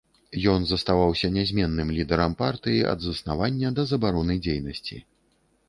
Ён 0.53 0.63
заставаўся 0.69 1.29
нязменным 1.35 1.91
лідарам 1.99 2.33
партыі 2.41 2.81
ад 2.95 3.05
заснавання 3.09 3.73
да 3.81 3.87
забароны 3.93 4.41
дзейнасці. 4.45 5.03